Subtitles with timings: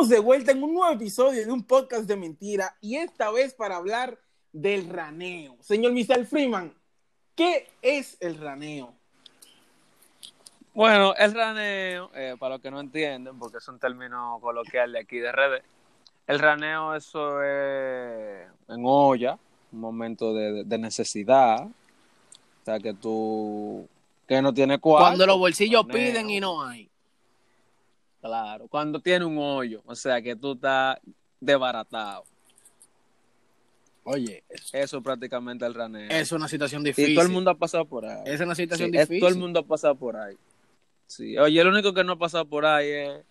[0.00, 3.52] Estamos de vuelta en un nuevo episodio de un podcast de mentira y esta vez
[3.52, 4.18] para hablar
[4.50, 5.58] del raneo.
[5.60, 6.24] Señor Mr.
[6.24, 6.72] Freeman,
[7.36, 8.94] ¿qué es el raneo?
[10.72, 15.00] Bueno, el raneo, eh, para los que no entienden, porque es un término coloquial de
[15.00, 15.62] aquí de redes,
[16.26, 19.38] el raneo eso es en olla,
[19.70, 23.86] un momento de, de necesidad, o sea que tú,
[24.26, 25.08] que no tiene cuarto.
[25.08, 25.94] Cuando los bolsillos raneo.
[25.94, 26.89] piden y no hay.
[28.20, 30.98] Claro, cuando tiene un hoyo, o sea que tú estás
[31.40, 32.24] desbaratado.
[34.04, 36.10] Oye, Eso es prácticamente el raneo.
[36.10, 37.12] es una situación difícil.
[37.12, 38.22] y todo el mundo ha pasado por ahí.
[38.26, 39.20] Es una situación Sí, es- difícil.
[39.20, 40.36] todo el mundo ha pasado por ahí.
[41.06, 41.36] Sí.
[41.38, 43.24] Oye, el único que no ha pasado por ahí es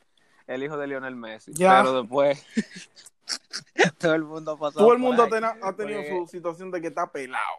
[0.48, 1.52] el hijo de Lionel Messi.
[1.54, 1.82] Ya.
[1.82, 2.44] Pero después,
[4.00, 5.30] todo el mundo ha pasado Todo el por mundo ahí.
[5.62, 7.58] ha tenido Pues, su situación de que está pelado.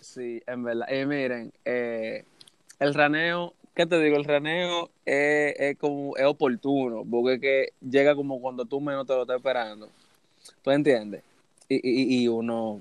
[0.00, 0.86] Sí, en verdad.
[0.90, 2.24] Y miren, eh,
[2.78, 4.16] el raneo, ¿qué te digo?
[4.16, 9.14] El raneo es, es como, es oportuno, porque que llega como cuando tú menos te
[9.14, 9.88] lo estás esperando.
[10.62, 11.22] ¿Tú entiendes?
[11.68, 12.80] Y, y, y uno,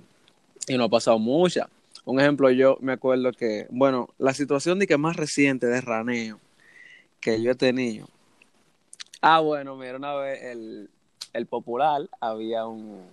[0.67, 1.67] y uno ha pasado muchas.
[2.05, 6.39] Un ejemplo, yo me acuerdo que, bueno, la situación de que más reciente de raneo
[7.21, 8.08] que yo he tenido.
[9.21, 10.89] Ah, bueno, mira, una vez el,
[11.31, 13.03] el popular había un,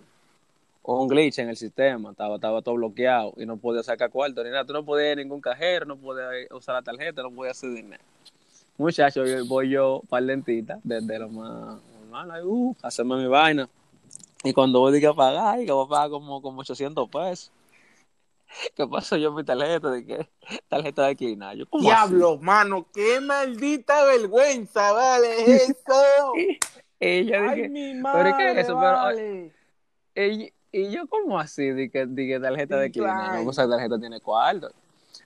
[0.98, 4.50] un glitch en el sistema, estaba, estaba todo bloqueado y no podía sacar cuarto ni
[4.50, 4.64] nada.
[4.64, 7.70] Tú no podías ir a ningún cajero, no podías usar la tarjeta, no podías hacer
[7.70, 8.02] dinero.
[8.76, 11.78] Muchacho, yo voy yo para lentita, desde lo más
[12.10, 13.68] normal, uh, hacerme mi vaina.
[14.42, 17.52] Y cuando voy a pagar, y que voy a pagar como, como 800 pesos.
[18.74, 19.90] ¿Qué pasó yo mi tarjeta?
[19.90, 20.28] ¿De qué?
[20.68, 21.36] Tarjeta de.
[21.56, 25.74] Yo, ¿cómo Diablo, mano, qué maldita vergüenza, vale, eso.
[26.32, 26.58] así?
[26.98, 28.78] Y yo Ay, mi ¿pero madre, qué es eso?
[28.78, 29.50] Pero.
[30.16, 31.70] Y, y yo, ¿cómo así?
[31.70, 33.42] De que, de que tarjeta de claro.
[33.44, 34.70] No, esa tarjeta tiene cuarto.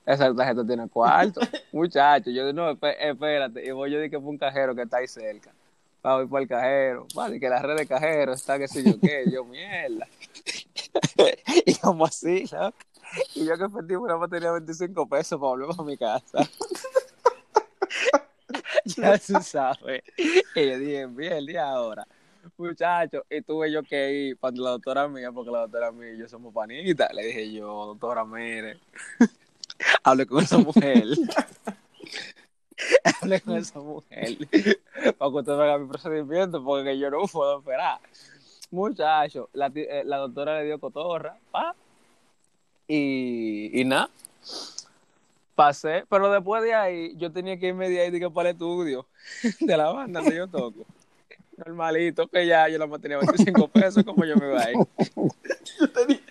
[0.05, 1.41] Esa tarjeta tiene cuarto.
[1.71, 3.65] Muchacho, yo no, esp- espérate.
[3.65, 5.51] Y voy yo dije por un cajero que está ahí cerca.
[6.01, 7.07] Para ir para el cajero.
[7.15, 9.25] Vale, que la red de cajero está que sé yo qué.
[9.31, 10.07] Yo, mierda.
[11.65, 12.73] y como así, ¿no?
[13.33, 16.49] Y yo que efectivo nada más tenía 25 pesos para volver a mi casa.
[18.85, 20.03] ya tú sabes.
[20.17, 22.05] Y yo dije, bien, y ahora.
[22.57, 26.17] Muchacho, y tuve yo que ir para la doctora mía, porque la doctora mía y
[26.17, 27.13] yo somos panitas.
[27.13, 28.79] Le dije yo, doctora, mire,
[30.03, 31.03] hable con esa mujer.
[33.21, 34.37] hable con esa mujer.
[35.17, 37.99] para que usted haga mi procedimiento, porque yo no puedo esperar.
[38.71, 41.75] Muchacho, la, eh, la doctora le dio cotorra, pa.
[42.87, 44.09] Y, y nada.
[45.55, 49.07] Pasé, pero después de ahí, yo tenía que irme de ahí para el estudio
[49.61, 50.85] de la banda donde yo toco.
[51.57, 54.71] Normalito, que ya yo la mantenía 25 pesos, como yo me iba.
[55.79, 56.21] Yo te di-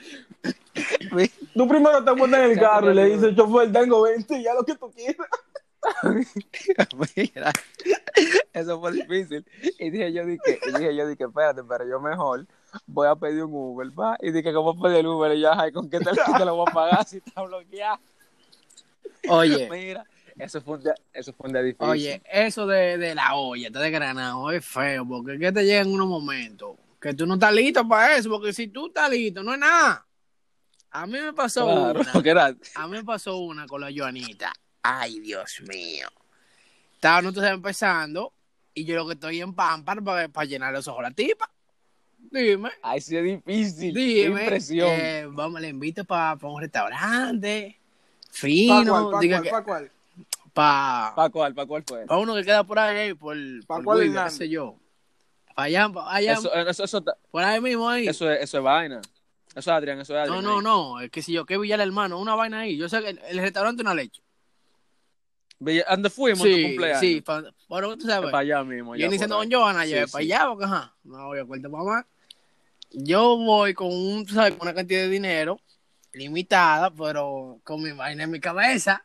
[1.54, 4.64] Tú primero te montas en el carro y le dices, chofer, tengo 20, ya lo
[4.64, 5.28] que tú quieras.
[7.16, 7.52] Mira,
[8.52, 9.44] eso fue difícil.
[9.78, 12.46] Y dije yo, dije, y dije yo, dije, espérate, pero yo mejor
[12.86, 14.16] voy a pedir un Uber, va.
[14.20, 15.36] Y dije, ¿cómo pedir el Uber?
[15.36, 17.98] Y yo, ay, ¿con qué te, te lo voy a pagar si está bloqueado?
[19.28, 20.04] Oye, Mira,
[20.38, 21.88] eso fue un día, eso fue un día difícil.
[21.88, 25.64] oye, eso de, de la olla, está de granado, es feo, porque es que te
[25.64, 29.42] llegan unos momentos que tú no estás listo para eso, porque si tú estás listo,
[29.42, 30.06] no es nada.
[30.90, 32.12] A mí me pasó claro, una.
[32.12, 34.52] porque era, A mí me pasó una con la Joanita.
[34.82, 36.08] Ay, Dios mío.
[36.94, 38.32] Estaba nosotros empezando
[38.72, 41.50] y yo lo que estoy en Pampar para, para llenar los ojos a la tipa.
[42.30, 43.94] Dime, ay, sí es difícil.
[43.94, 44.42] Qué dime.
[44.42, 44.88] impresión.
[44.90, 48.92] eh, vamos, le invito para un restaurante ¿Pa' fino.
[48.92, 49.90] cuál, pa' diga cuál, que- pa' cuál?
[50.54, 51.54] Pa- ¿Para cuál?
[51.54, 52.06] ¿Para cuál fue?
[52.06, 54.24] pa' uno que queda por ahí, por, ¿Pa' por cuál, Hernán?
[54.30, 54.78] qué sé yo.
[55.54, 58.06] Para allá, pa' allá, Eso, eso, eso, por ahí mismo ahí.
[58.08, 59.00] eso, es, eso es vaina.
[59.50, 60.44] Eso es Adrián, eso es no, Adrián.
[60.44, 60.62] no, ahí.
[60.64, 62.76] no, es que si yo, que Villar hermano, una vaina ahí.
[62.76, 64.22] Yo sé que el, el restaurante una leche.
[65.60, 67.00] Villa- ¿Dónde fuimos en tu Sí, cumpleaños?
[67.00, 68.30] sí, para, bueno, tú sabes.
[68.30, 68.96] Para allá mismo.
[68.96, 69.48] Yo por con ahí.
[69.52, 70.12] Johanna, Sí, llevé sí.
[70.12, 72.06] para allá, porque ajá, no voy a cuenta mamá.
[72.90, 75.58] Yo voy con un, tú sabes, con una cantidad de dinero
[76.12, 79.04] limitada, pero con mi vaina en mi cabeza.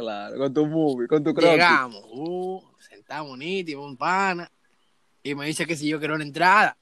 [0.00, 1.52] Claro, con tu movie, con tu croquis.
[1.52, 4.50] Llegamos, uh, sentamos nítido, un pana,
[5.22, 6.76] y me dice que si yo quiero una entrada.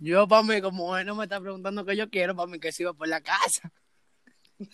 [0.00, 2.72] Yo, para mí, como él no me está preguntando qué yo quiero, para mí que
[2.72, 3.70] si iba por la casa.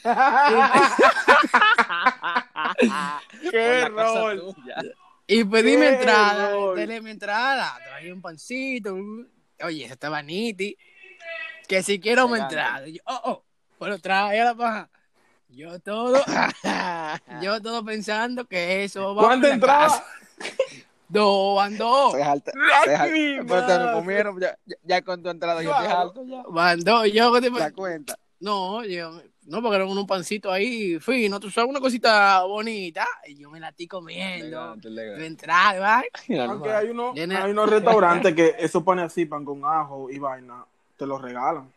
[3.50, 4.54] ¡Qué rol!
[5.26, 8.96] Y pedí mi ¡Qué entrada, dele mi entrada, traí un pancito,
[9.62, 10.76] oye, eso estaba niti,
[11.66, 12.54] que si quiero mi Elegante.
[12.54, 13.44] entrada, yo, oh, oh,
[13.78, 14.90] pero trae la paja.
[15.48, 16.22] Yo todo,
[17.42, 19.86] yo todo pensando que eso va ¿Cuánta por la entrada?
[19.88, 20.04] casa.
[21.08, 22.52] Dos, van dos, Se jalta-
[22.84, 23.92] se jalta- mi pero te lo madre.
[23.94, 26.42] comieron, ya, ya- ya con tu entrada yo alto ya.
[26.48, 28.18] van dos, yo te- cuenta.
[28.40, 33.06] no, yo, No, porque era un pancito ahí fino, tú sabes, una cosita bonita.
[33.26, 34.76] Y yo me la estoy comiendo.
[34.76, 36.10] De entrada, ¿vale?
[36.46, 40.66] Aunque hay, uno, hay unos restaurantes que eso pone así, pan con ajo y vaina,
[40.98, 41.72] te lo regalan.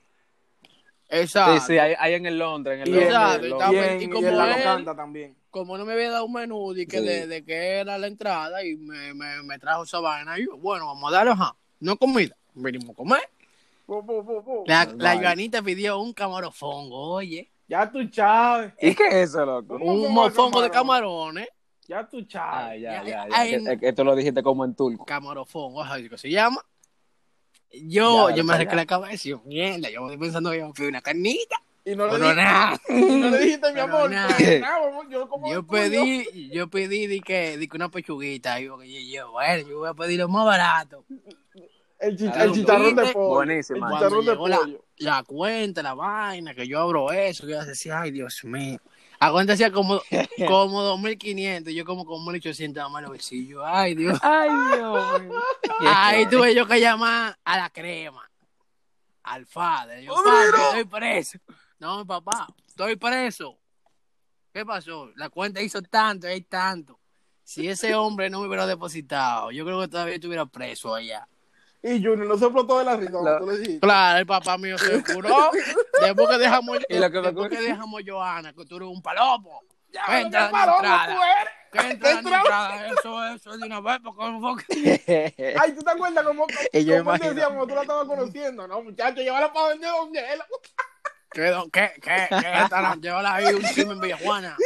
[1.11, 1.59] Exacto.
[1.59, 3.07] Sí, sí, hay, hay en el Londres, en el Londres.
[3.09, 3.71] Exacto, el y Londres.
[3.71, 5.35] y estaba- en, y y como él- también.
[5.51, 7.05] Como no me había dado un menú de que, Sí.
[7.05, 10.55] de, de que era la entrada y me, me, me trajo esa vaina, y yo,
[10.57, 11.55] bueno, vamos a darle, ajá.
[11.81, 13.21] No comida, venimos a comer.
[14.65, 17.49] La, la Joanita pidió un camarofongo, oye.
[17.67, 19.75] Ya tú sabes, ¿Y qué es eso, loco?
[19.75, 21.47] Un mofongo de camarones.
[21.87, 22.81] ya tú Ah, sabes.
[22.81, 23.27] ya, Ya, ya, ya.
[23.27, 23.35] ya.
[23.37, 25.05] Ay, Que- que Esto lo dijiste como en turco.
[25.05, 26.61] Camarofongo, así que se llama.
[27.73, 30.69] Yo, Ya, yo me arreglé la cabeza y yo, mierda, yo estoy pensando que a
[30.71, 31.55] pedir una carnita.
[31.83, 32.79] Y no le, nada.
[32.89, 34.37] y no le dijiste, mi amor, nada.
[35.09, 38.59] yo como Yo pedí, yo pedí di que, di que una pechuguita.
[38.59, 41.05] Y yo, yo, yo, bueno, yo voy a pedir lo más barato.
[41.99, 43.35] el, chich- el chicharrón de pollo.
[43.35, 43.87] Buenísimo.
[43.87, 44.85] El chicharrón de llegó la, pollo.
[44.97, 48.79] la cuenta, la vaina, que yo abro eso, que yo decía, ay, Dios mío.
[49.21, 50.01] La cuenta hacía como,
[50.47, 53.61] como 2.500, yo como con 1.800 más los bolsillos.
[53.63, 54.19] Ay, Dios.
[54.23, 55.21] Ay, Dios.
[55.81, 58.27] Ahí tuve yo que llamar a la crema,
[59.21, 60.03] al padre.
[60.03, 60.67] Yo, ¡Oh, padre, mira!
[60.69, 61.37] estoy preso.
[61.77, 63.59] No, papá, estoy preso.
[64.51, 65.11] ¿Qué pasó?
[65.15, 66.99] La cuenta hizo tanto, hay tanto.
[67.43, 71.27] Si ese hombre no me hubiera depositado, yo creo que todavía estuviera preso allá.
[71.83, 73.79] Y Junior no se explotó de la risa, La- tú le dijiste.
[73.79, 75.51] Claro, el papá mío se curó.
[75.99, 78.87] Después que dejamos, Y lo que me después ocurre- que dejamos Joana, que tú eres
[78.87, 79.63] un palopo.
[79.91, 81.05] Ya, Que entra en entrada.
[81.07, 81.53] tú eres.
[81.71, 82.87] Que entra en entrada.
[82.87, 87.21] Eso, eso, de una vez, porque Ay, ¿tú te acuerdas cómo, Y yo cómo él
[87.21, 88.67] imagino- decía cuando tú la estabas conociendo?
[88.67, 90.39] No, muchacho, llévala para donde donde él.
[91.33, 92.99] ¿Qué, qué, qué, qué?
[93.01, 94.55] Llévala ahí un chisme en Villajuana.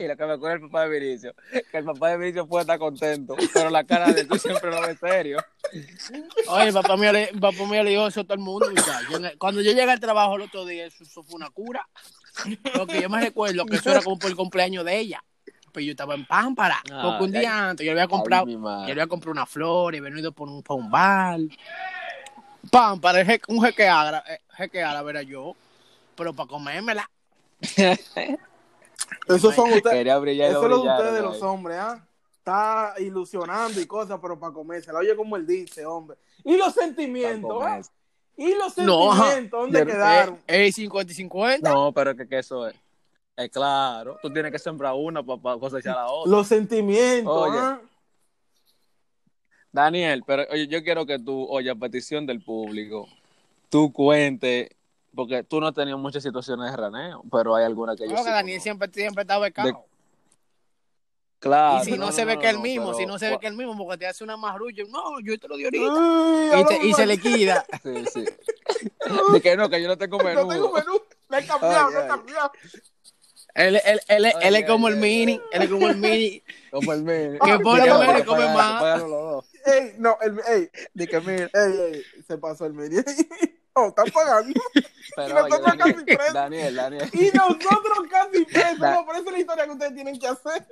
[0.00, 1.34] Y lo que me acuerdo el papá de Vinicio,
[1.72, 4.80] que el papá de Vinicio puede estar contento, pero la cara de tú siempre lo
[4.80, 5.38] ves serio.
[6.46, 9.60] Oye, papá mío, le, papá mío le dijo eso a todo el mundo, el- Cuando
[9.60, 11.88] yo llegué al trabajo el otro día, eso, eso fue una cura.
[12.76, 15.20] Porque yo me recuerdo que eso era como por el cumpleaños de ella.
[15.72, 16.80] Pues yo estaba en Pámpara.
[16.92, 19.46] Ah, porque un ya- día antes yo le había comprado, yo le había comprado una
[19.46, 21.40] flor y venido por un, por un bar.
[22.70, 25.56] Pámpara, un jeque árabe, eh, jeque árabe era yo.
[26.14, 27.10] Pero para comérmela.
[29.26, 30.20] Esos son ustedes.
[30.20, 31.22] Brillar Eso no es lo de ustedes, ay.
[31.22, 32.04] los hombres, ¿ah?
[32.38, 34.98] Está ilusionando y cosas, pero para comérsela.
[35.00, 36.16] Oye, como él dice, hombre.
[36.44, 37.52] ¿Y los sentimientos?
[37.52, 37.82] Comer.
[38.36, 39.60] ¿Y los No, sentimientos?
[39.60, 40.34] ¿Dónde quedaron?
[40.46, 41.70] Eh, eh, 50 y 50.
[41.72, 42.74] No, pero que, que eso es.
[43.36, 46.30] Es claro, tú tienes que sembrar una para cosechar la otra.
[46.30, 47.58] Los sentimientos, Oye.
[47.58, 47.80] ¿ah?
[49.70, 53.06] Daniel, pero oye, yo quiero que tú, oye, a petición del público,
[53.68, 54.70] tú cuentes,
[55.18, 58.22] porque tú no has tenido muchas situaciones de raneo, pero hay algunas que yo sí
[58.22, 59.84] que Daniel siempre, siempre está becado.
[61.40, 61.82] Claro.
[61.82, 63.28] y si no, no, se no, ve no, que el mismo, pero- si no se
[63.30, 66.56] ve que el mismo, porque te hace una marrulla, no, yo te lo di ahorita.
[66.56, 67.66] Ay, Y, te- y se le quita.
[67.82, 68.24] Sí, sí.
[69.32, 70.44] De que no, que yo no tengo menudo.
[70.46, 71.00] No tengo menú.
[71.28, 72.52] Me he cambiado, me he cambiado.
[73.54, 75.96] Él, él, él, él, Ay, es como ay, el ay, mini, él es como el
[75.96, 76.42] mini.
[76.70, 77.40] Como el mío.
[77.44, 79.02] Que pone a Dígame, ver y que come más.
[79.66, 81.50] Ey, no, el, ey, Di que mira.
[81.52, 83.02] ey, ey, se pasó el medio.
[83.80, 84.60] Oh, están pagando.
[85.16, 86.34] Pero Y oye, nosotros casi Daniel, presos.
[86.34, 87.10] Daniel, Daniel.
[87.12, 88.78] Y nosotros casi presos.
[88.80, 90.66] Da- No, pero esa es la historia que ustedes tienen que hacer.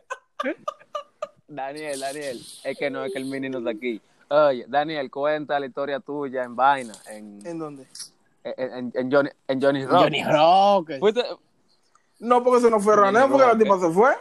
[1.48, 4.00] Daniel, Daniel, es que no, es que el mini no está aquí.
[4.28, 7.86] Oye, Daniel, cuenta la historia tuya en Vaina, en, ¿En dónde?
[8.44, 10.02] en, en, en Johnny, en Johnny Rock.
[10.02, 10.90] Johnny Rock.
[12.18, 14.16] No, porque eso no fue raneo, porque la tipa se fue.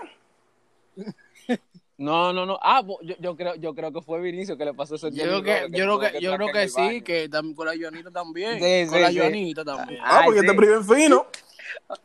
[1.98, 2.60] No, no, no.
[2.62, 5.08] Ah, yo, yo creo, yo creo que fue Vinicio que le pasó eso.
[5.10, 7.04] Yo creo que, yo creo que, yo creo que sí, baño.
[7.04, 8.56] que con la Joanita también.
[8.56, 9.18] Sí, con sí, la sí.
[9.18, 10.02] Joanita también.
[10.04, 10.48] Ah, Ay, porque sí.
[10.48, 11.26] te priven fino.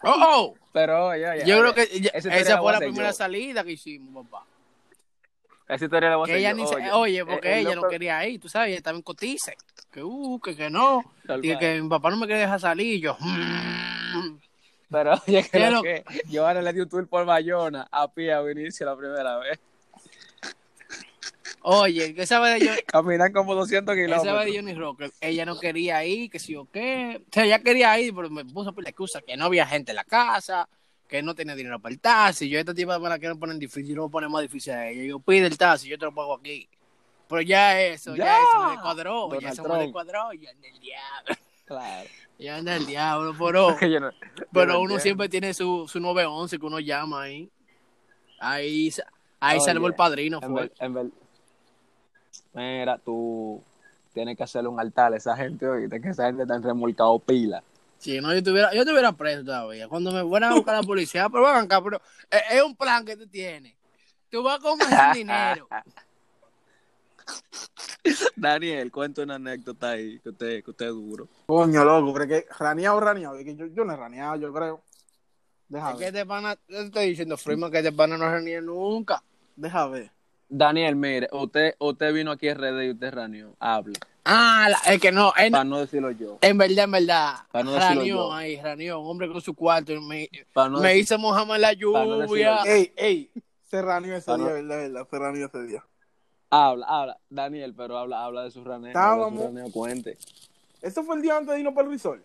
[0.02, 0.54] Oh, oh.
[0.72, 1.44] Pero oye, oye.
[1.44, 3.12] Yo creo que ya- esa fue la primera yo.
[3.12, 4.46] salida que hicimos, papá.
[5.68, 6.56] Esa historia la voy a hacer ella yo.
[6.56, 9.02] ni se, Oye, oye, porque eh, ella no quería ir, tú sabes, ella estaba en
[9.02, 9.56] cotice.
[9.92, 11.02] Que uh, que, que no.
[11.42, 12.94] Y que mi papá no me quería dejar salir.
[12.96, 14.36] Y yo, mm.
[14.90, 18.40] Pero oye, ¿Qué creo que Giovanna le dio un tour por Bayona a pie a
[18.40, 19.58] Vinicio la primera vez.
[21.62, 22.72] Oye, ¿qué sabe de yo?
[22.86, 24.56] Caminan como 200 Esa vez de kilómetros.
[24.56, 27.22] Johnny Rocker, ella no quería ir, que si o qué.
[27.28, 29.92] O sea, ella quería ir, pero me puso por la excusa que no había gente
[29.92, 30.68] en la casa,
[31.06, 32.48] que no tenía dinero para el taxi.
[32.48, 35.02] Yo, esta tipa me la quiero poner difícil, yo lo poner más difícil a ella.
[35.04, 36.66] Yo, pide el taxi, yo te lo pongo aquí.
[37.28, 38.42] Pero ya eso, ya, Ya.
[38.42, 41.34] eso me descuadró, ya eso me descuadró, ya anda el diablo.
[41.66, 42.08] Claro.
[42.40, 44.10] Ya anda el diablo, pero, Que no-
[44.50, 47.50] pero no uno siempre tiene su, su 911 que uno llama ahí.
[48.38, 48.90] Ahí,
[49.40, 50.60] ahí Oye, salvó el padrino, En fue.
[50.62, 51.10] ver- en ver-
[52.52, 53.62] Mira, tú
[54.12, 57.62] tienes que hacerle un altar a esa gente, oíste, que esa gente está remolcado pila.
[57.98, 59.86] Si no, yo estuviera, yo estuviera preso todavía.
[59.88, 63.04] Cuando me fueran a buscar la policía, pero vengan acá, pero es, es un plan
[63.04, 63.74] que tú tienes.
[64.30, 65.68] Tú vas con más dinero.
[68.36, 71.28] Daniel, cuenta una anécdota ahí que usted, que usted es duro.
[71.46, 73.36] Coño, loco, pero es que raneado, raneado.
[73.36, 74.82] Es que yo, yo no he raneado, yo creo.
[75.68, 76.14] Deja Es que ver.
[76.14, 79.22] este pana, yo te estoy diciendo, Freeman, que este pana no reunió nunca.
[79.54, 80.10] Deja ver.
[80.52, 83.54] Daniel, mire, usted, usted vino aquí a RD y usted raneó.
[83.60, 83.94] Hable.
[84.24, 86.38] Ah, la- es que no, en, Para no decirlo yo.
[86.40, 87.34] en verdad, en verdad.
[87.52, 88.32] Para no decirlo Ranió yo.
[88.32, 89.98] ahí, Ranió, un hombre con su cuarto.
[90.00, 92.16] Me, no me hizo mojarme la no lluvia.
[92.56, 93.30] decirlo Ey, ey.
[93.70, 94.44] Se raneó ese día, no.
[94.52, 95.06] verdad, verdad.
[95.08, 95.84] Se raneó ese día.
[96.50, 97.18] Habla, habla.
[97.30, 98.88] Daniel, pero habla, habla de su raneo.
[98.88, 100.18] Estábamos- habla de su raneo, cuente.
[100.82, 102.22] ¿Eso fue el día antes de irnos para el resort?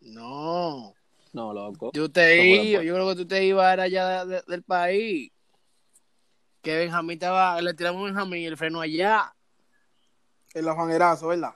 [0.00, 0.94] No,
[1.32, 1.90] No, loco.
[1.94, 4.42] yo te No, iba, bueno, yo creo que tú te ibas era allá de- de-
[4.46, 5.31] del país.
[6.62, 9.34] Que Benjamín estaba, le tiramos a Benjamín y el freno allá.
[10.54, 11.54] En la Juanerazo, ¿verdad?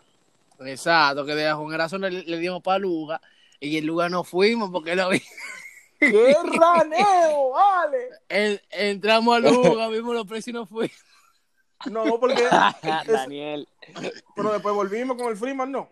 [0.60, 3.20] Exacto, que de Juan Erazo le, le dimos para Luga
[3.60, 5.22] y en Luga no fuimos porque lo vi.
[6.00, 7.50] ¡Qué raneo!
[7.50, 8.08] ¡Vale!
[8.28, 10.96] En- entramos a Luga, vimos los precios y no fuimos.
[11.90, 12.42] No, porque.
[12.82, 13.68] es- Daniel.
[14.34, 15.90] pero después volvimos con el Freeman, no.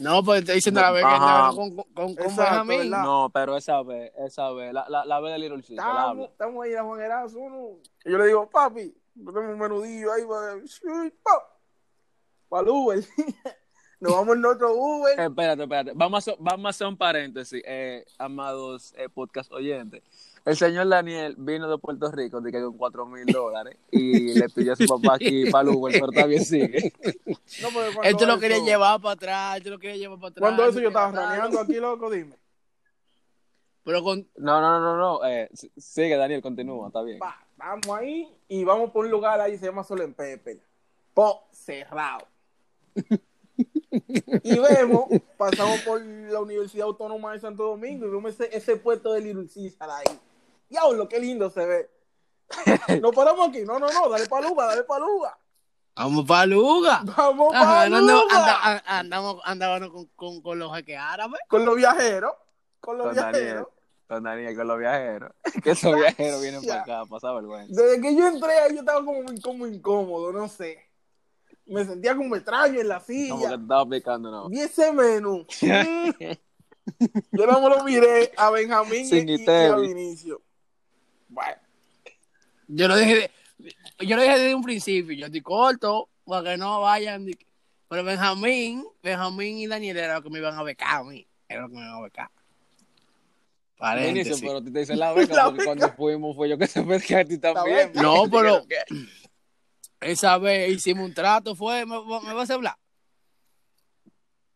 [0.00, 2.78] No, pues te diciendo la vez que andaban con, con, con, Benjamín.
[2.90, 3.02] ¿verdad?
[3.04, 6.64] No, pero esa vez, esa vez, la, la, la vez del Little Caesar, Estamos, estamos
[6.64, 7.38] ahí en la Juanerazo.
[7.38, 7.68] Uno.
[8.04, 10.56] Y yo le digo, papi, tenemos un menudillo ahí para.
[12.48, 13.04] Para el Uber.
[14.00, 15.18] Nos vamos en otro Uber.
[15.18, 15.92] Espérate, espérate.
[15.94, 20.02] Vamos a, hacer- vamos a hacer un paréntesis, eh, amados eh, podcast oyentes.
[20.44, 24.46] El señor Daniel vino de Puerto Rico de que con cuatro mil dólares y le
[24.50, 26.92] pidió a su papá aquí para el Uber, pero todavía sigue.
[27.62, 30.40] No, cuando Esto lo eso- quería llevar para atrás, esto lo quería llevar para atrás.
[30.42, 32.36] Cuando eso yo estaba raneando aquí, loco, dime.
[33.84, 35.24] Pero con, No, no, no, no.
[35.26, 35.48] Eh,
[35.78, 37.20] sigue, Daniel, continúa, está bien.
[37.56, 40.60] Vamos ahí y vamos por un lugar ahí se llama Sol en Pepe.
[41.14, 42.26] Po cerrado.
[44.42, 45.06] y vemos,
[45.38, 49.46] pasamos por la Universidad Autónoma de Santo Domingo y vemos ese, ese puesto de Little
[49.52, 50.18] Caesar ahí.
[50.74, 51.90] Diablo, qué lindo se ve.
[53.00, 53.62] Nos paramos aquí.
[53.62, 55.38] No, no, no, dale paluga, dale paluga.
[55.96, 57.02] vamos para Luga.
[57.16, 61.40] Vamos no andamos, andamos, andábamos con, con, con los jeques árabes.
[61.48, 62.32] Con los viajeros.
[62.80, 63.68] Con los Con Daniel, viajeros.
[64.08, 65.30] con Daniel, con los viajeros.
[65.62, 67.80] Que esos viajeros vienen para acá, pasa vergüenza.
[67.80, 70.78] Desde que yo entré ahí yo estaba como, como incómodo, no sé.
[71.66, 73.30] Me sentía como extraño en la silla.
[73.30, 74.48] Como que te estaba aplicando, no.
[74.50, 75.46] Vi ese menú.
[77.32, 80.42] Yo no me lo miré a Benjamín y, Sin y- y a Vinicio.
[81.34, 81.56] Bueno,
[82.68, 83.14] Yo lo dije,
[83.58, 83.74] de-
[84.06, 85.14] yo lo dije desde un principio.
[85.16, 87.26] Yo estoy corto para que no vayan.
[87.88, 91.26] Pero Benjamín, Benjamín y Daniel era lo que me iban a becar a mí.
[91.48, 92.30] Era lo que me iban a becar.
[93.76, 94.40] Paréntesis.
[94.40, 95.64] pero te dices la beca, La porque beca.
[95.66, 97.92] cuando fuimos fue yo que se que a ti también.
[97.94, 98.64] No, pero-.
[100.00, 102.76] Esa vez hicimos un trato, fue, ¿me, me vas a hablar?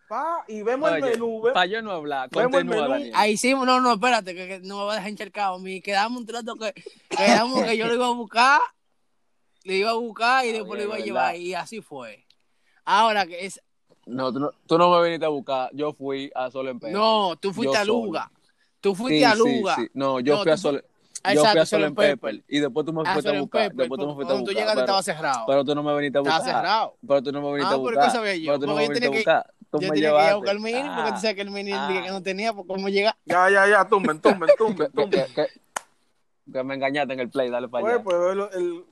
[0.08, 1.42] Pa, y vemos el Oye, menú.
[1.42, 2.90] ve- para yo no hablar, Vemos el continúa, menú.
[2.92, 3.12] Daniel.
[3.14, 5.80] Ahí hicimos, no, no, espérate, que, que no me vas a dejar encharcado a.
[5.82, 6.74] Quedamos un trato que,
[7.08, 8.60] quedamos que yo lo iba a buscar,
[9.64, 11.06] le iba a buscar y Ah, después lo iba a ¿verdad?
[11.06, 12.24] llevar y así fue.
[12.84, 13.60] Ahora que es,
[14.06, 16.92] No, tú no, tú no me viniste a buscar, yo fui a Solo en Pepe.
[16.92, 18.04] no, tú fuiste Yo a solo.
[18.06, 18.30] Luga.
[18.80, 19.76] Tú fuiste Sí, a sí, Luga.
[19.76, 19.88] sí.
[19.92, 20.80] No, yo No, fui a Solo,
[21.24, 22.44] Ah, yo fui exacto, a Solo en Pepper.
[22.48, 23.62] Y después tú me Ah, fuiste a solo en buscar.
[23.62, 24.54] Pepper, Después tú me fuiste a Cuando tú buscar.
[24.54, 25.46] llegaste pero, estaba cerrado.
[25.46, 26.38] pero tú no me viniste a buscar.
[26.40, 26.96] Estaba cerrado.
[27.06, 28.10] Pero tú no me viniste Ah, a ¿por qué buscar.
[28.12, 28.44] sabía yo?
[28.46, 29.54] Pero tú no me viniste a buscar.
[29.70, 31.50] Tú yo me tenía que ir a buscar el porque Ah, tú sabes que el
[31.50, 31.88] mínimo ah.
[31.88, 33.16] dije que no tenía, pues cómo llega.
[33.26, 35.26] Ya, ya, ya, tumben, tumben, tumben, que, tumben.
[35.26, 38.02] que- que- que me engañaste en el play, dale para Pues, allá.
[38.04, 38.84] pues, el- el-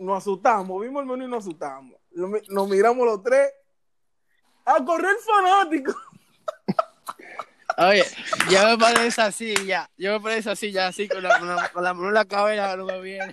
[0.00, 1.94] nos asustamos, vimos el menú y nos asustamos.
[2.12, 3.50] Nos miramos los tres.
[4.64, 5.94] A correr fanático.
[7.78, 8.04] Oye,
[8.50, 11.68] yo me paré esa silla, yo me paré esa silla así con la, con la,
[11.68, 13.32] con la mano en la cabeza, lo que viene.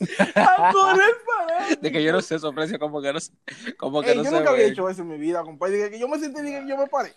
[1.80, 3.32] De que yo no sé esos precios, como que no, sé-
[3.76, 5.76] como que Ey, no yo nunca había hecho eso en mi vida, compadre.
[5.76, 7.12] Dije que yo me sentí, dije que yo me paré.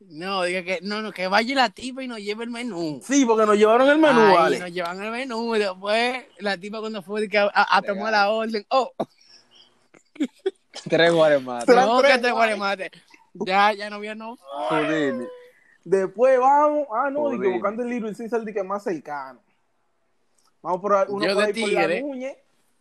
[0.00, 3.00] No, dije que, no, no, que vaya la tipa y nos lleve el menú.
[3.04, 4.58] Sí, porque nos llevaron el menú, vale.
[4.58, 7.82] nos llevan el menú y después la tipa cuando fue de que a, a- a
[7.82, 8.92] tomar la orden, oh,
[10.88, 11.74] Tres guaremates.
[11.74, 12.32] No, tres, que te guay.
[12.56, 12.90] guaremate.
[13.34, 14.38] Ya, ya no había no.
[15.84, 17.52] Después vamos, ah, no, dije, Joder.
[17.52, 19.40] buscando el Little Caesar de que más cercano.
[20.62, 22.02] Vamos por uno Yo por de ahí por la Tigre.
[22.02, 22.36] Núñez,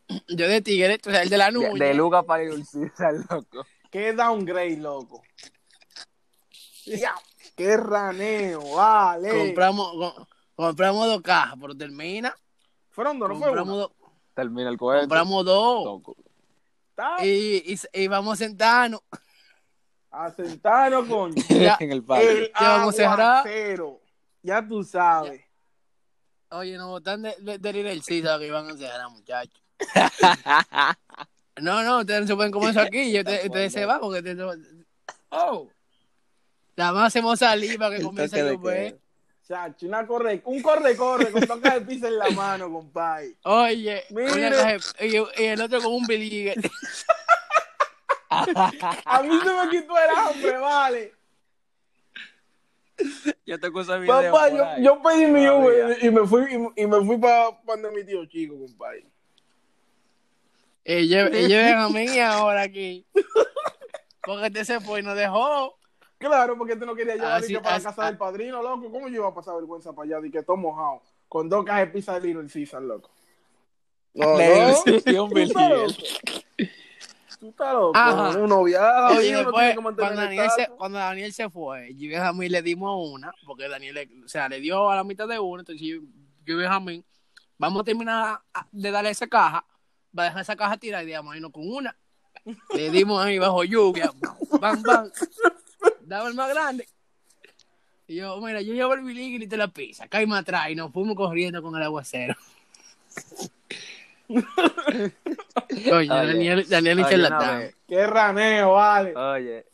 [0.28, 1.80] Yo de tigre, o sea, el de la De, nube.
[1.80, 3.66] de Luga para Dulcisa, loco.
[3.92, 5.22] Qué downgrade, loco.
[6.86, 7.14] Ya,
[7.56, 9.30] qué raneo, vale.
[9.30, 12.36] compramos, com- compramos dos cajas, pero termina.
[12.90, 13.82] Fueron dos, no fue compramos, uno.
[13.84, 13.92] dos,
[14.34, 15.02] Termina el cuento.
[15.02, 16.02] compramos dos.
[17.22, 19.02] Y, y, y vamos a sentarnos.
[20.12, 21.36] a sentarnos, coño.
[21.50, 22.28] Ya, en el parque.
[22.30, 23.46] El Ya vamos a cerrar.
[24.42, 25.42] Ya tú sabes.
[26.52, 29.62] Oye, nos botan de, de, del Little Caesar que iban a cerrar, muchachos.
[31.62, 33.02] No, no, ustedes no se pueden comer eso aquí.
[33.02, 34.54] y ustedes, ustedes se van porque no-
[35.30, 35.68] Oh.
[36.78, 38.94] Nada más hacemos salir para que comience de queda.
[39.46, 43.36] Chacho, una corre, un corre-corre con toca de pizza en la mano, compadre.
[43.44, 46.56] Oye, una caja de- y, y el otro con un biligue.
[48.30, 51.14] A mí se me quitó el hambre, vale.
[53.46, 55.48] Yo te acuso video Papá, yo, yo pedí mi.
[55.48, 56.44] Uber y me fui,
[56.76, 59.06] y, y me fui para donde mi tío chico, compadre.
[60.86, 63.06] Y lle- y lleven a mí ahora aquí.
[64.24, 65.76] Porque este se fue y nos dejó.
[66.18, 68.92] Claro, porque tú no querías llevar Así- para así- la casa del padrino, loco.
[68.92, 70.28] ¿Cómo yo iba a pasar vergüenza para allá?
[70.28, 71.02] Y que todo mojado.
[71.28, 73.10] Con dos cajas de pizza de Little Caesar, loco.
[74.14, 74.40] No, no.
[77.42, 77.98] un Tú estás loco.
[77.98, 78.38] Ajá.
[78.38, 81.50] Uno viaja, Oye, uno después, tiene que mantener cuando el Daniel, se, cuando Daniel se
[81.50, 85.04] fue, yo y le dimos una, porque Daniel, le- o sea, le dio a la
[85.06, 85.98] mitad de una, entonces yo,
[86.46, 87.06] y Benjamín,
[87.58, 88.42] vamos a terminar
[88.72, 89.66] de darle esa caja,
[90.18, 91.96] va a dejar esa caja tirada y digamos, irnos con una.
[92.74, 94.12] Le dimos ahí bajo lluvia,
[94.60, 95.10] bam, bam,
[96.02, 96.88] daba el más grande.
[98.08, 100.92] Y yo, mira, yo llevo el biligue y te la pizza, caíme atrás y nos
[100.92, 102.36] fuimos corriendo con el aguacero.
[105.94, 107.60] Oye, Daniel, Daniel Oye, charlatán.
[107.60, 109.16] vez, Qué raneo, vale.
[109.16, 109.66] Oye,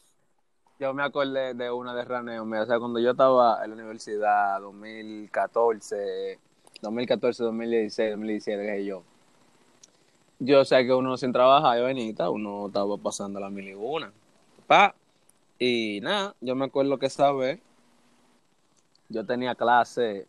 [0.79, 3.75] yo me acordé de una de raneo, mira, o sea, cuando yo estaba en la
[3.75, 6.39] universidad, 2014,
[6.81, 9.03] 2014, 2016, 2017, que sé yo,
[10.39, 14.11] yo sé que uno sin trabajar, yo venita, uno estaba pasando la mil y una,
[14.67, 14.93] pa,
[15.57, 17.59] y nada, yo me acuerdo que esa vez,
[19.07, 20.27] yo tenía clase,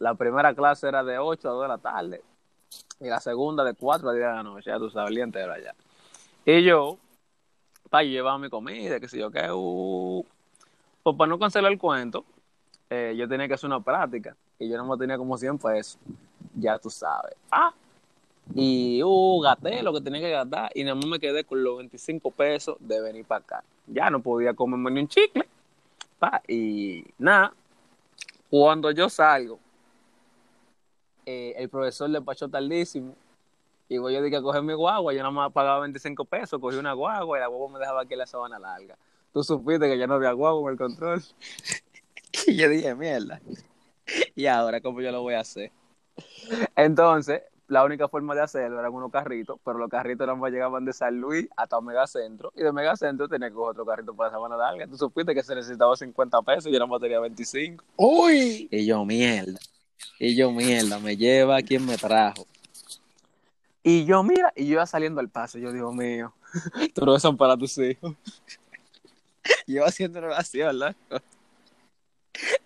[0.00, 2.22] la primera clase era de 8 a 2 de la tarde,
[3.00, 5.24] y la segunda de 4 a 10 de la noche, ya tú sabes, el día
[5.24, 5.74] entero allá.
[6.44, 6.98] Y yo,
[7.90, 10.24] pa, yo llevaba mi comida, que sé yo qué, uh,
[11.02, 12.24] pues para no cancelar el cuento,
[12.90, 15.98] eh, yo tenía que hacer una práctica, y yo no me tenía como 100 pesos,
[16.54, 17.34] ya tú sabes.
[17.50, 17.72] Ah,
[18.54, 21.78] y uh, gasté lo que tenía que gastar, y nada más me quedé con los
[21.78, 23.64] 25 pesos de venir para acá.
[23.86, 25.48] Ya no podía comerme ni un chicle,
[26.18, 27.52] pa, y nada,
[28.50, 29.58] cuando yo salgo,
[31.26, 33.14] eh, el profesor le pachó tardísimo,
[33.88, 36.94] y yo dije a coger mi guagua, yo nada más pagaba 25 pesos, cogí una
[36.94, 38.96] guagua y la guagua me dejaba aquí en la sabana larga.
[39.32, 41.22] Tú supiste que ya no había guagua en el control.
[42.46, 43.40] y yo dije, mierda.
[44.34, 45.70] ¿Y ahora cómo yo lo voy a hacer?
[46.76, 50.84] Entonces, la única forma de hacerlo eran unos carritos, pero los carritos nada más llegaban
[50.84, 54.36] de San Luis hasta Megacentro, y de Megacentro tenía que coger otro carrito para la
[54.36, 54.86] sabana larga.
[54.86, 57.84] Tú supiste que se necesitaba 50 pesos y yo nada más tenía 25.
[57.96, 59.58] Uy, Y yo, mierda.
[60.18, 62.46] Y yo, mierda, me lleva quien me trajo.
[63.82, 65.58] Y yo, mira, y yo iba saliendo al paso.
[65.58, 66.32] Yo, Dios mío,
[66.94, 68.14] tú no son para tus hijos.
[69.66, 70.94] Yo iba haciendo una oración, loco.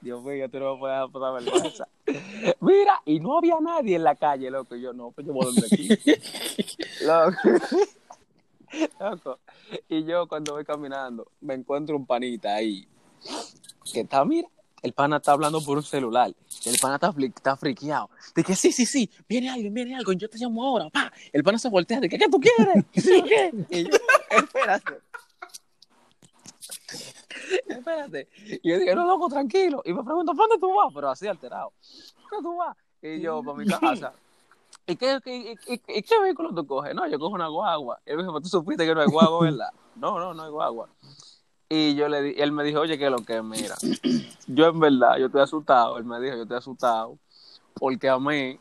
[0.00, 1.88] Dios mío, tú no me puedes pasar vergüenza.
[2.60, 4.76] Mira, y no había nadie en la calle, loco.
[4.76, 5.88] Y yo, no, pues yo voy donde aquí.
[7.04, 7.36] Loco.
[9.00, 9.38] Loco.
[9.88, 12.86] Y yo, cuando voy caminando, me encuentro un panita ahí.
[13.92, 14.48] Que está, mira,
[14.82, 16.32] el pana está hablando por un celular.
[16.64, 18.10] El pana está, está friqueado.
[18.34, 21.12] De que sí, sí, sí, viene alguien, viene alguien, yo te llamo ahora, pa.
[21.32, 22.84] El pana se voltea, de que, ¿qué tú quieres?
[22.92, 23.52] ¿Qué sé yo qué?
[23.70, 23.96] Y yo,
[24.30, 24.98] espérate.
[27.68, 28.28] Espérate.
[28.62, 29.82] Y yo dije, no, loco, tranquilo.
[29.84, 30.92] Y me pregunto, ¿para dónde tú vas?
[30.94, 31.72] Pero así alterado.
[32.30, 32.76] ¿Dónde tú vas?
[33.00, 34.12] Y yo, para mi casa.
[34.86, 35.18] ¿Y qué,
[36.22, 36.94] vehículo tú coges?
[36.94, 38.00] No, yo cojo una guagua.
[38.06, 39.70] Y él me dijo, "Pero tú supiste que no hay guagua, ¿verdad?
[39.96, 40.88] No, no, no hay guagua.
[41.68, 43.42] Y yo le di, él me dijo, oye, ¿qué es lo que?
[43.42, 43.74] Mira,
[44.46, 45.98] yo en verdad, yo estoy asustado.
[45.98, 47.18] Él me dijo, yo estoy asustado.
[47.74, 48.58] Porque a mí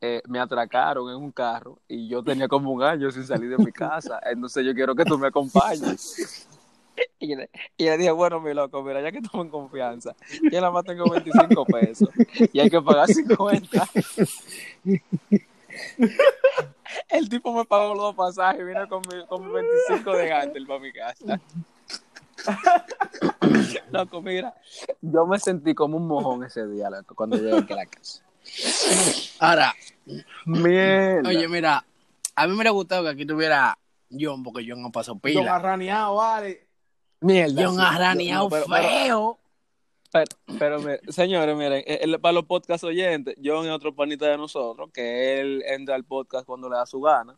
[0.00, 3.58] eh, me atracaron en un carro y yo tenía como un año sin salir de
[3.58, 4.20] mi casa.
[4.24, 6.46] Entonces yo quiero que tú me acompañes.
[7.20, 10.72] Y le, y dije, bueno, mi loco, mira, ya que estamos en confianza, yo nada
[10.72, 12.08] más tengo 25 pesos
[12.52, 13.88] y hay que pagar 50.
[17.08, 20.66] El tipo me pagó los pasajes y vino con mi, con mi 25 de Gantel
[20.66, 21.40] para mi casa.
[23.90, 24.54] Loco, mira,
[25.00, 28.22] yo me sentí como un mojón ese día, loco, cuando llegué aquí a la casa.
[29.40, 29.74] ahora,
[30.44, 31.28] Mierda.
[31.28, 31.84] oye, mira,
[32.34, 33.78] a mí me hubiera gustado que aquí tuviera
[34.10, 35.54] John, porque John no pasó Don pila.
[35.56, 36.66] arraneado, vale.
[37.20, 37.62] Mierda.
[37.64, 37.80] John sí.
[37.84, 39.38] arraneado No, pero- pero- feo.
[40.10, 40.24] Pero,
[40.58, 44.38] pero mire, señores, miren, eh, eh, para los podcast oyentes, John es otro panita de
[44.38, 47.36] nosotros, que él entra al podcast cuando le da su gana.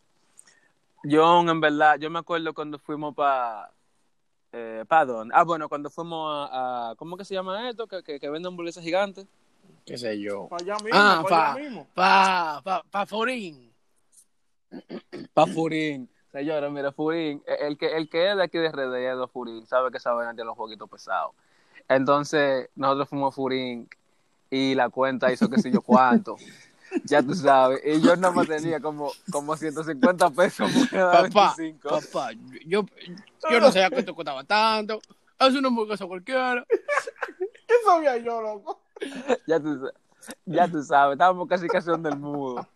[1.03, 3.73] John, en verdad, yo me acuerdo cuando fuimos para...
[4.53, 5.35] Eh, ¿Para dónde?
[5.37, 6.91] Ah, bueno, cuando fuimos a...
[6.91, 7.87] a- ¿Cómo que se llama esto?
[7.87, 9.27] Que, que, que vende hamburguesas gigantes.
[9.87, 10.49] ¿Qué sé yo?
[10.49, 11.87] Para allá mismo, Ah, para pa, allá mismo.
[11.95, 13.73] pa, pa, pa Forín.
[15.35, 16.09] Para Furín.
[16.33, 19.67] Señores, mira, Furín, eh, el que, el que es de aquí de RD, es Furín,
[19.67, 21.33] sabe que saben tiene los jueguitos pesados.
[21.89, 23.89] Entonces, nosotros fuimos a Furín
[24.49, 26.37] y la cuenta hizo que sé yo cuánto.
[27.05, 27.81] Ya tú sabes.
[27.85, 31.89] Y yo nada más tenía como, como 150 pesos por cada Papá, 25.
[31.89, 32.31] papá,
[32.67, 32.85] yo,
[33.51, 35.01] yo no sabía esto costaba tanto.
[35.39, 36.67] Es una hamburguesa cualquiera.
[37.67, 38.83] ¿Qué sabía yo, loco?
[39.47, 39.89] Ya tú,
[40.45, 42.67] ya tú sabes, estábamos casi casi donde el mudo.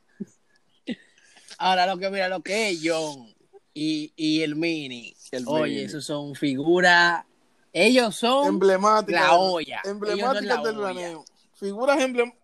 [1.59, 3.33] Ahora lo que mira lo que es John
[3.75, 5.15] y, y el Mini.
[5.31, 5.83] El Oye, Mini.
[5.85, 7.25] esos son figuras.
[7.73, 9.21] Ellos son Emblemáticas.
[9.23, 9.81] la olla.
[9.85, 10.87] Emblemáticas del olla.
[10.89, 11.25] raneo.
[11.55, 12.35] Figuras, emblem-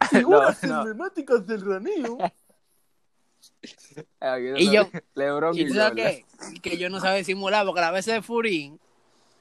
[0.10, 0.78] Figuras no.
[0.80, 2.18] emblemáticas del raneo.
[4.20, 6.60] Ay, Y yo- Lebron y, ¿Y tú sabes qué?
[6.60, 8.80] Que yo no sabía disimular, porque a veces de Furín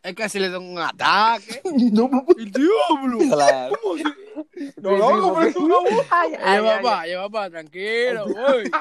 [0.04, 1.62] es que si le dan un ataque.
[1.94, 3.20] No, ¡El diablo!
[3.36, 3.76] Claro.
[4.78, 6.06] no, no, pero es una voz.
[6.10, 8.72] Ay, ay, Lleva papá, lleva papá, tranquilo, voy.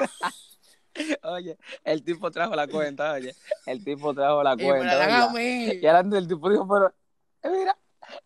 [1.23, 3.33] Oye, el tipo trajo la cuenta, oye.
[3.65, 4.95] El tipo trajo la Y la cuenta.
[4.97, 5.31] dan a ¿verdad?
[5.31, 5.65] mí.
[5.81, 6.93] Y adelante el tipo dijo, pero,
[7.43, 7.77] eh, mira.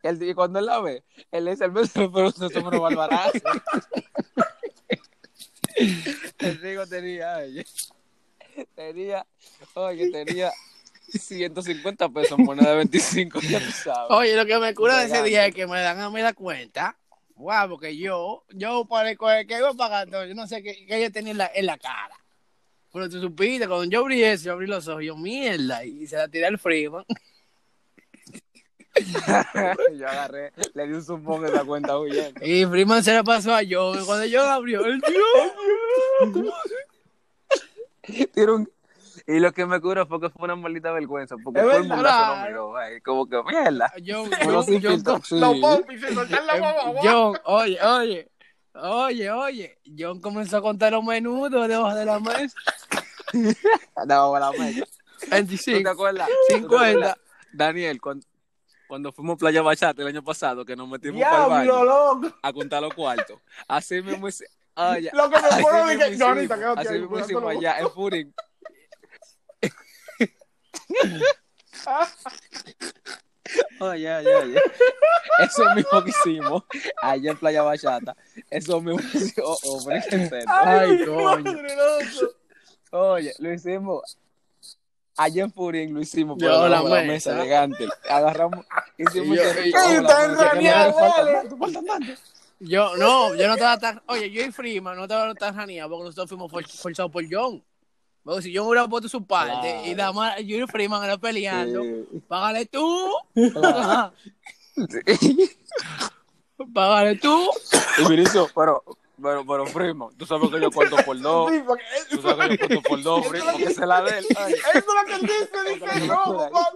[0.04, 2.70] Y, el- y cuando él la ve, él dice al beso, pero usted es un
[2.70, 3.40] barbarazo.
[6.40, 7.66] el rico tenía, oye.
[8.76, 9.26] Tenía,
[9.74, 10.52] oye, tenía
[11.10, 14.12] 150 pesos moneda de 25, ya tú sabes.
[14.12, 16.34] Oye, lo que me cura de ese día es que me dan a mí la
[16.34, 16.96] cuenta.
[17.36, 21.12] Guau, porque yo, yo parezco el que iba pagando, yo no sé qué, qué yo
[21.12, 22.16] tenía en la, en la cara.
[22.92, 26.16] Pero tú supiste, cuando yo abrí eso, yo abrí los ojos, yo, mierda, y se
[26.16, 27.04] la tiré al Freeman.
[29.98, 32.40] Yo agarré, le di un zumbón en la cuenta huyendo.
[32.46, 33.94] Y Freeman se la pasó a yo.
[34.06, 35.24] Cuando yo abrió, el tío.
[38.48, 38.70] Un-
[39.28, 42.04] Y lo que me curó fue que fue una maldita vergüenza, porque todo el mundo
[42.10, 43.92] se lo miró, ay, como que mierda.
[44.02, 44.92] Yo, Uno yo, sin yo,
[45.24, 45.40] sí.
[45.40, 46.94] Los popis se la.
[47.02, 48.30] John, oye, oye,
[48.76, 52.56] oye, oye, John comenzó a contar los menudos debajo de la mesa.
[54.06, 54.86] No, la mesa.
[54.86, 55.90] ¿Tú te 25.
[55.90, 56.28] acuerdas?
[56.28, 56.76] ¿Tú te 50.
[56.76, 57.16] acuerdas?
[57.54, 58.26] Daniel, cuando,
[58.94, 62.38] cuando fuimos a Playa Bachata el año pasado, que nos metimos para el baño loco.
[62.44, 63.40] a contar los cuartos.
[63.68, 64.28] Así mismo
[64.76, 67.44] Oye, Lo que me así acuerdo de que- Johnny, hicimos, quédate así ahí, mismo hicimos
[67.44, 68.36] allá en Furin.
[73.80, 74.62] Oye, oye, oye.
[75.40, 76.64] Eso mismo que hicimos
[77.02, 78.16] allá en Playa Bachata.
[78.52, 79.60] Eso mismo que hicimos.
[79.64, 80.46] Oh, oh, pero es serio.
[80.50, 81.58] Ay, coño.
[82.92, 84.18] Oye, lo hicimos.
[85.16, 87.34] Allá en Furin lo hicimos por debajo la mesa.
[87.36, 87.88] elegante.
[88.10, 88.66] Agarramos,
[88.98, 90.28] yo- ese y- rico, ¡Ey, la
[90.92, 92.00] no.
[92.60, 94.02] Yo, no, yo no estaba tan.
[94.08, 97.62] Oye, yo y Freeman no estaba tan raneados porque nosotros fuimos for- forzados por John.
[98.24, 99.86] Porque si John hubiera puesto su parte Claro.
[99.86, 102.06] y nada más yo y Freeman era peleando, Sí.
[102.28, 104.14] págale tú, Claro.
[106.74, 107.50] págale tú.
[107.98, 108.84] Y Vinicio, pero,
[109.22, 111.52] pero, pero, primo, tú sabes que yo cuento por dos.
[111.52, 114.26] Sí, porque Tú sabes que yo cuento por dos, primo, que se la de él.
[114.30, 116.70] Eso es lo que él dice, dice, no, papá.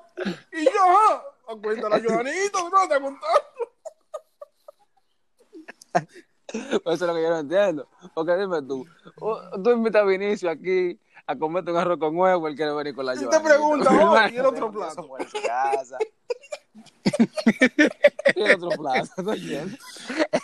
[0.52, 3.28] Y yo, ajá, cuéntale a Joanito, no, te contó.
[6.54, 7.90] Eso es lo que yo no entiendo.
[8.14, 8.86] Porque dime tú,
[9.64, 13.06] tú invitas a Vinicio aquí a comerte un arroz con huevo, él quiere venir con
[13.06, 15.08] la Y te pregunta, oh, Hermano, ¿y el otro plato?
[15.08, 15.98] fue en su casa.
[18.36, 19.80] y el otro plato, ¿no entiendes?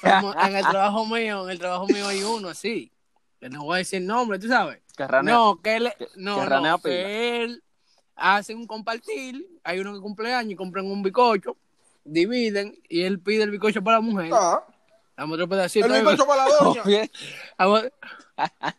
[0.01, 2.91] Como en el trabajo mío, en el trabajo mío hay uno así.
[3.39, 4.81] Que no voy a decir nombre, tú sabes.
[4.95, 5.33] Que ranea.
[5.33, 7.63] No, que él, que no, no, que él
[8.23, 9.45] hace un compartir.
[9.63, 11.57] Hay uno que cumple años y compran un bicocho,
[12.05, 14.29] dividen y él pide el bicocho para la mujer.
[14.33, 14.63] Ah,
[15.15, 15.86] Dame otro pedacito.
[15.86, 17.89] el ahí, bizcocho para la doña.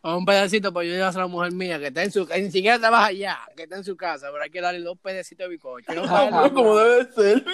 [0.03, 2.51] Un pedacito para yo llevar a la mujer mía que está en su que ni
[2.51, 5.49] siquiera trabaja allá, que está en su casa, pero hay que darle dos pedacitos de
[5.51, 5.95] bicocho.
[5.95, 6.37] No Ah, vale.
[6.43, 7.45] pero como debe de ser.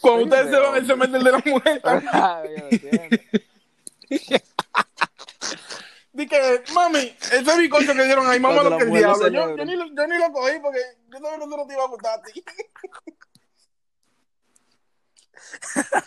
[0.00, 1.80] Cuando Sí, ustedes se van, él se mete el de la mujer.
[1.84, 3.16] Ay, yo no entiendo.
[6.12, 9.28] Dice, mami, ese bizcocho que dieron ahí, mamá lo que el diablo.
[9.28, 11.84] Yo, yo, ni lo, yo ni lo cogí porque yo sabía que no te iba
[11.84, 12.44] a gustar a ti.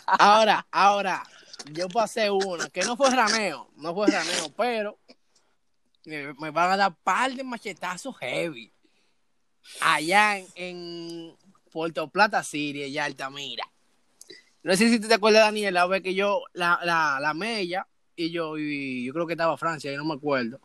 [0.06, 1.22] Ahora, ahora,
[1.72, 4.98] yo pasé una, que no fue raneo, no fue raneo, pero
[6.04, 8.72] me, me van a dar par de machetazos heavy.
[9.80, 11.36] Allá en, en
[11.70, 13.64] Puerto Plata, Siria, y Altamira.
[14.62, 17.86] No sé si tú te acuerdas, Daniel, la vez que yo, la, la, la mella,
[18.14, 20.60] y yo, y yo creo que estaba Francia, yo no me acuerdo.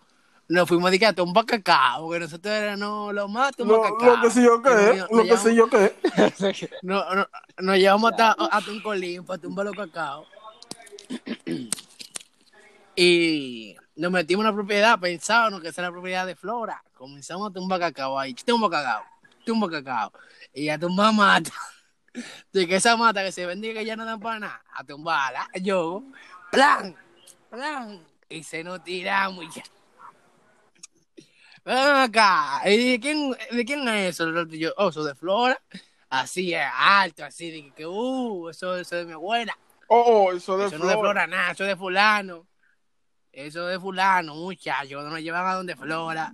[0.47, 4.15] Nos fuimos a un bacacao, porque nosotros era, no, lo mato, un Lo, bacacao.
[4.17, 6.69] lo que sí yo que es, lo que sí llevamos- yo que es.
[6.83, 7.27] no, no,
[7.57, 10.25] nos llevamos hasta, hasta un colín para tumbar los cacao.
[12.95, 16.81] Y nos metimos en una propiedad, pensábamos que esa era la propiedad de Flora.
[16.93, 18.33] Comenzamos a tumbar cacao ahí.
[18.33, 19.03] Tumba cacao,
[19.45, 20.13] tumba cacao.
[20.53, 21.51] Y a tumbar mata.
[22.53, 25.49] De que esa mata que se vendía que ya no dan para nada, a tumbarla.
[25.61, 26.03] Yo,
[26.49, 26.95] plan,
[27.49, 27.99] plan.
[28.29, 29.63] Y se nos tiramos y ya.
[31.65, 32.61] Ven acá.
[32.65, 34.29] ¿Y de quién, de quién es eso?
[34.45, 35.59] Y Yo, oh, eso de Flora.
[36.09, 39.57] Así es, alto, así de que, uh, eso, eso de mi abuela.
[39.87, 41.05] Oh, eso de Eso no de flor.
[41.05, 42.47] Flora nada, eso de fulano.
[43.31, 46.33] Eso de fulano, muchachos, no nos llevan a donde Flora.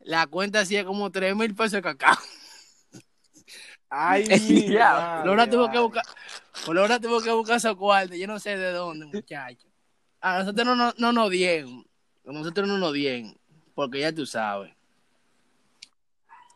[0.00, 2.18] La cuenta hacía como 3 mil pesos de cacao.
[3.88, 4.24] Ay,
[4.68, 6.04] Ya, madre, Flora tuvo que buscar,
[6.66, 8.18] ahora tengo que buscar esos cuartos.
[8.18, 9.66] Yo no sé de dónde, muchacho.
[10.20, 11.86] A nosotros no, no, no nos dieron.
[12.26, 13.34] A nosotros no nos dieron.
[13.74, 14.72] Porque ya tú sabes.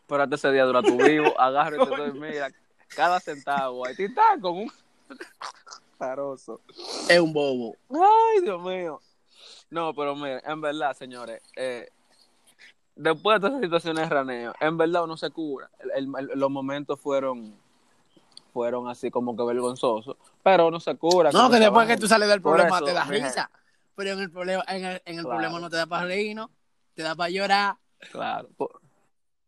[0.01, 2.49] Espérate ese día dura tu vivo, agárrate todo mira,
[2.95, 3.85] cada centavo.
[3.85, 4.71] Ahí está con un.
[7.09, 7.75] Es un bobo.
[7.91, 9.01] Ay, Dios mío.
[9.69, 11.89] No, pero mire, en verdad, señores, eh,
[12.95, 15.69] después de todas esas situaciones de raneo, en verdad uno se cura.
[15.93, 17.55] El- el- los momentos fueron
[18.51, 21.31] fueron así como que vergonzosos, pero uno se cura.
[21.31, 23.27] No, que después que tú sales del problema eso, te da mi gente.
[23.27, 23.51] risa.
[23.95, 25.29] Pero en el problema, en el, en el Claro.
[25.29, 26.49] problema no te da para reír, ¿no?
[26.99, 27.75] Te da para llorar.
[28.11, 28.49] Claro.
[28.57, 28.81] Por,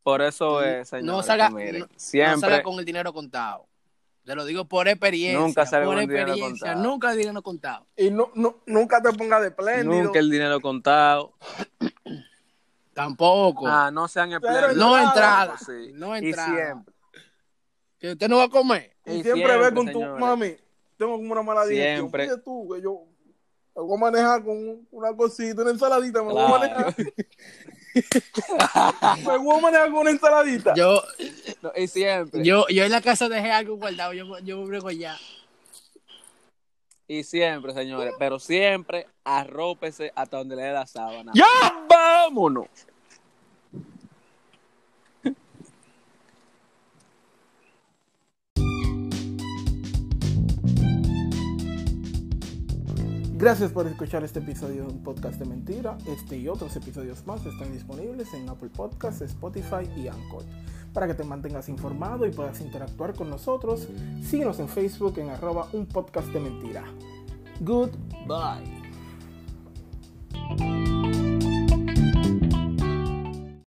[0.04, 3.12] por eso es, señores, no salga, que miren, no- no siempre salga con el dinero
[3.12, 3.68] contado.
[4.24, 5.38] Te lo digo por experiencia.
[5.38, 6.68] Nunca salga por con el dinero experiencia.
[6.76, 6.90] contado.
[6.90, 7.88] Nunca el dinero contado.
[7.98, 10.02] Y no, no, nunca te pongas de espléndido.
[10.02, 11.34] nunca el dinero contado.
[12.94, 13.68] Tampoco.
[13.68, 14.78] Ah, no sean espléndidos.
[14.78, 15.58] no entrada.
[15.58, 15.92] Sí.
[15.94, 16.56] No Y entrada.
[16.56, 16.94] siempre.
[18.00, 18.96] Que usted no va a comer.
[19.06, 20.56] Y Y siempre, siempre, ve con tu mami.
[20.96, 21.98] Tengo como una mala dirección.
[22.10, 22.26] Siempre.
[22.28, 23.08] Pide tú, que yo
[23.76, 26.22] me voy a manejar con una cosita, una ensaladita.
[26.24, 26.60] Me voy a Claro.
[26.60, 26.96] manejar.
[29.26, 30.74] me voy a manejar con una ensaladita.
[30.76, 31.02] Yo,
[31.62, 32.44] No, y siempre.
[32.44, 34.14] yo, yo en la casa dejé algo guardado.
[34.14, 35.18] Yo, yo brego allá.
[37.08, 38.14] Y siempre, señores.
[38.18, 41.32] Pero siempre arrópese hasta donde le dé la sábana.
[41.36, 41.46] ¡Ya!
[41.90, 42.68] ¡Vámonos!
[53.42, 55.98] Gracias por escuchar este episodio de un podcast de mentira.
[56.06, 60.44] Este y otros episodios más están disponibles en Apple Podcasts, Spotify y Anchor.
[60.94, 63.88] Para que te mantengas informado y puedas interactuar con nosotros,
[64.22, 66.84] síguenos en Facebook en arroba un podcast de mentira.
[67.62, 68.80] Goodbye.